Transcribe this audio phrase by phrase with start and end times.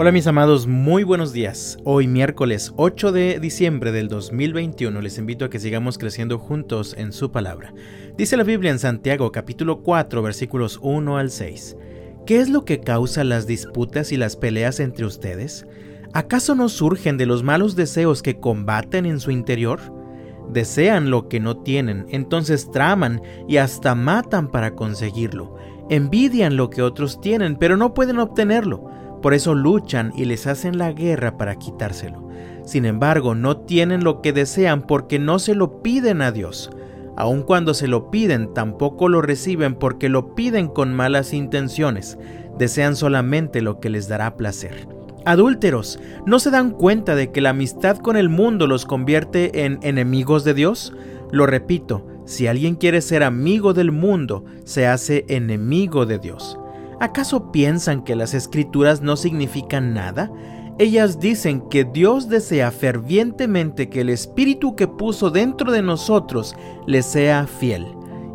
[0.00, 1.76] Hola mis amados, muy buenos días.
[1.84, 7.12] Hoy miércoles 8 de diciembre del 2021 les invito a que sigamos creciendo juntos en
[7.12, 7.74] su palabra.
[8.16, 11.76] Dice la Biblia en Santiago capítulo 4 versículos 1 al 6.
[12.24, 15.66] ¿Qué es lo que causa las disputas y las peleas entre ustedes?
[16.14, 19.80] ¿Acaso no surgen de los malos deseos que combaten en su interior?
[20.50, 25.56] Desean lo que no tienen, entonces traman y hasta matan para conseguirlo.
[25.90, 30.78] Envidian lo que otros tienen, pero no pueden obtenerlo por eso luchan y les hacen
[30.78, 32.28] la guerra para quitárselo.
[32.64, 36.70] Sin embargo, no tienen lo que desean porque no se lo piden a Dios.
[37.16, 42.18] Aun cuando se lo piden, tampoco lo reciben porque lo piden con malas intenciones.
[42.58, 44.88] Desean solamente lo que les dará placer.
[45.26, 49.78] Adúlteros, ¿no se dan cuenta de que la amistad con el mundo los convierte en
[49.82, 50.94] enemigos de Dios?
[51.30, 56.58] Lo repito, si alguien quiere ser amigo del mundo, se hace enemigo de Dios.
[57.00, 60.30] ¿Acaso piensan que las escrituras no significan nada?
[60.78, 66.54] Ellas dicen que Dios desea fervientemente que el Espíritu que puso dentro de nosotros
[66.86, 67.86] le sea fiel.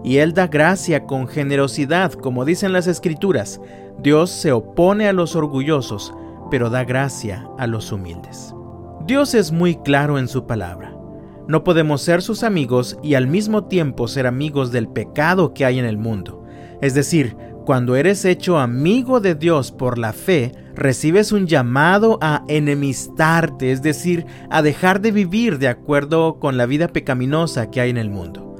[0.03, 3.61] Y Él da gracia con generosidad, como dicen las escrituras.
[3.99, 6.11] Dios se opone a los orgullosos,
[6.49, 8.53] pero da gracia a los humildes.
[9.05, 10.95] Dios es muy claro en su palabra.
[11.47, 15.77] No podemos ser sus amigos y al mismo tiempo ser amigos del pecado que hay
[15.77, 16.43] en el mundo.
[16.81, 22.43] Es decir, cuando eres hecho amigo de Dios por la fe, recibes un llamado a
[22.47, 27.89] enemistarte, es decir, a dejar de vivir de acuerdo con la vida pecaminosa que hay
[27.89, 28.55] en el mundo.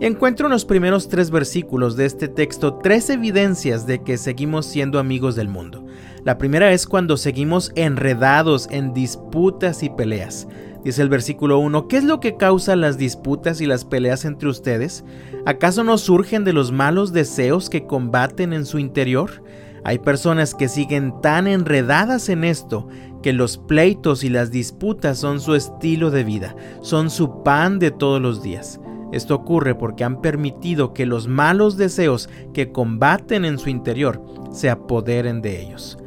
[0.00, 4.98] Encuentro en los primeros tres versículos de este texto tres evidencias de que seguimos siendo
[4.98, 5.86] amigos del mundo.
[6.24, 10.46] La primera es cuando seguimos enredados en disputas y peleas.
[10.84, 14.48] Dice el versículo 1, ¿qué es lo que causa las disputas y las peleas entre
[14.48, 15.04] ustedes?
[15.44, 19.42] ¿Acaso no surgen de los malos deseos que combaten en su interior?
[19.84, 22.88] Hay personas que siguen tan enredadas en esto
[23.22, 27.90] que los pleitos y las disputas son su estilo de vida, son su pan de
[27.90, 28.80] todos los días.
[29.12, 34.22] Esto ocurre porque han permitido que los malos deseos que combaten en su interior
[34.52, 35.98] se apoderen de ellos.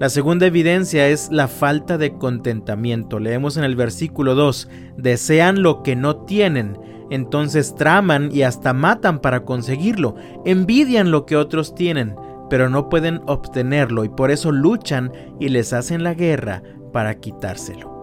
[0.00, 3.20] La segunda evidencia es la falta de contentamiento.
[3.20, 6.76] Leemos en el versículo 2, desean lo que no tienen,
[7.10, 12.16] entonces traman y hasta matan para conseguirlo, envidian lo que otros tienen,
[12.50, 17.94] pero no pueden obtenerlo y por eso luchan y les hacen la guerra para quitárselo.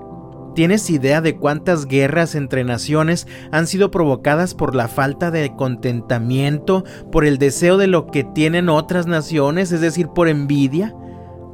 [0.55, 6.85] ¿Tienes idea de cuántas guerras entre naciones han sido provocadas por la falta de contentamiento,
[7.11, 10.95] por el deseo de lo que tienen otras naciones, es decir, por envidia?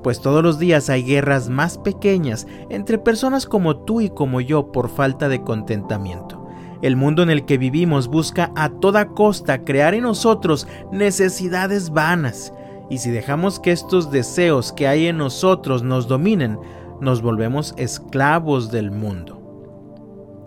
[0.03, 4.71] Pues todos los días hay guerras más pequeñas entre personas como tú y como yo
[4.71, 6.47] por falta de contentamiento.
[6.81, 12.53] El mundo en el que vivimos busca a toda costa crear en nosotros necesidades vanas,
[12.89, 16.57] y si dejamos que estos deseos que hay en nosotros nos dominen,
[17.01, 19.37] nos volvemos esclavos del mundo.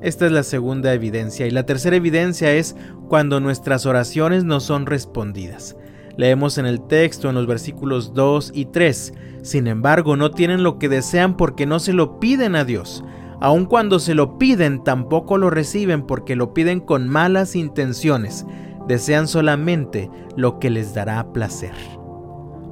[0.00, 2.74] Esta es la segunda evidencia y la tercera evidencia es
[3.08, 5.76] cuando nuestras oraciones no son respondidas.
[6.20, 10.78] Leemos en el texto en los versículos 2 y 3, sin embargo no tienen lo
[10.78, 13.02] que desean porque no se lo piden a Dios.
[13.40, 18.44] Aun cuando se lo piden, tampoco lo reciben porque lo piden con malas intenciones.
[18.86, 21.72] Desean solamente lo que les dará placer.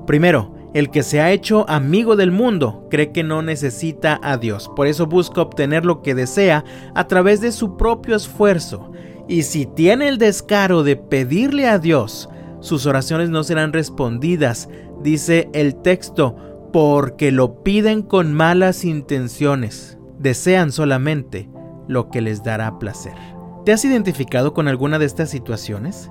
[0.06, 4.70] Primero, el que se ha hecho amigo del mundo cree que no necesita a Dios,
[4.76, 8.92] por eso busca obtener lo que desea a través de su propio esfuerzo.
[9.26, 12.28] Y si tiene el descaro de pedirle a Dios,
[12.60, 14.68] sus oraciones no serán respondidas,
[15.02, 16.36] dice el texto,
[16.72, 19.98] porque lo piden con malas intenciones.
[20.18, 21.48] Desean solamente
[21.86, 23.14] lo que les dará placer.
[23.64, 26.10] ¿Te has identificado con alguna de estas situaciones?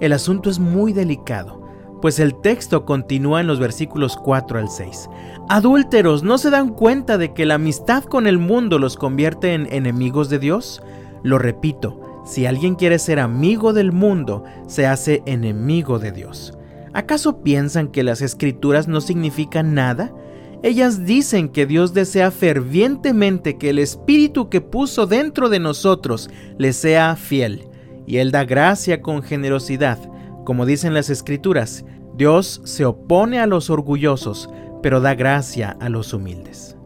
[0.00, 1.62] El asunto es muy delicado,
[2.00, 5.08] pues el texto continúa en los versículos 4 al 6.
[5.48, 9.70] Adúlteros, ¿no se dan cuenta de que la amistad con el mundo los convierte en
[9.72, 10.82] enemigos de Dios?
[11.22, 16.56] Lo repito, si alguien quiere ser amigo del mundo, se hace enemigo de Dios.
[16.92, 20.14] ¿Acaso piensan que las escrituras no significan nada?
[20.62, 26.72] Ellas dicen que Dios desea fervientemente que el Espíritu que puso dentro de nosotros le
[26.72, 27.66] sea fiel,
[28.06, 29.98] y Él da gracia con generosidad.
[30.44, 31.84] Como dicen las escrituras,
[32.16, 34.48] Dios se opone a los orgullosos,
[34.84, 36.76] pero da gracia a los humildes.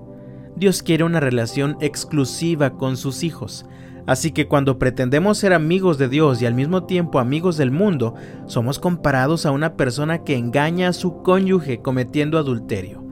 [0.57, 3.67] Dios quiere una relación exclusiva con sus hijos.
[4.07, 8.15] Así que cuando pretendemos ser amigos de Dios y al mismo tiempo amigos del mundo,
[8.47, 13.03] somos comparados a una persona que engaña a su cónyuge cometiendo adulterio.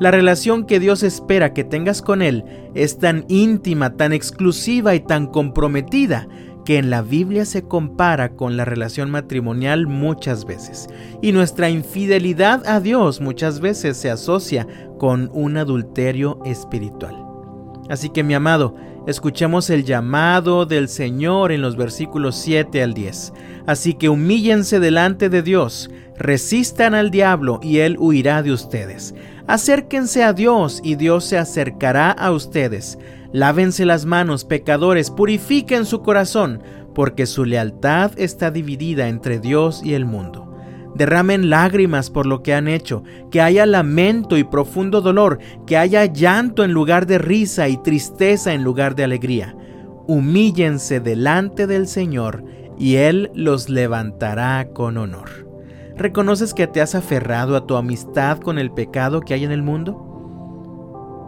[0.00, 5.00] La relación que Dios espera que tengas con Él es tan íntima, tan exclusiva y
[5.00, 6.28] tan comprometida
[6.64, 10.86] que en la Biblia se compara con la relación matrimonial muchas veces,
[11.22, 14.66] y nuestra infidelidad a Dios muchas veces se asocia
[14.98, 17.16] con un adulterio espiritual.
[17.88, 18.76] Así que mi amado,
[19.08, 23.32] escuchemos el llamado del Señor en los versículos 7 al 10.
[23.66, 29.14] Así que humíllense delante de Dios, resistan al diablo y él huirá de ustedes.
[29.46, 32.98] Acérquense a Dios y Dios se acercará a ustedes.
[33.32, 36.62] Lávense las manos, pecadores, purifiquen su corazón,
[36.94, 40.47] porque su lealtad está dividida entre Dios y el mundo
[40.98, 46.04] derramen lágrimas por lo que han hecho, que haya lamento y profundo dolor, que haya
[46.04, 49.56] llanto en lugar de risa y tristeza en lugar de alegría.
[50.06, 52.44] Humíllense delante del Señor
[52.76, 55.48] y Él los levantará con honor.
[55.96, 59.62] ¿Reconoces que te has aferrado a tu amistad con el pecado que hay en el
[59.62, 60.04] mundo?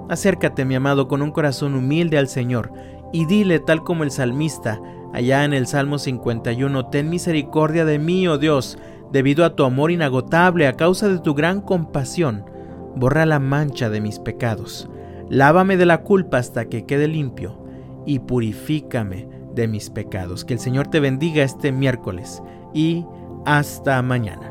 [0.09, 2.73] Acércate, mi amado, con un corazón humilde al Señor
[3.13, 4.81] y dile, tal como el salmista,
[5.13, 8.79] allá en el Salmo 51, Ten misericordia de mí, oh Dios,
[9.13, 12.45] Debido a tu amor inagotable, a causa de tu gran compasión,
[12.95, 14.89] borra la mancha de mis pecados.
[15.29, 17.59] Lávame de la culpa hasta que quede limpio
[18.07, 20.45] y purifícame de mis pecados.
[20.45, 22.41] Que el Señor te bendiga este miércoles
[22.73, 23.05] y
[23.47, 24.50] hasta mañana.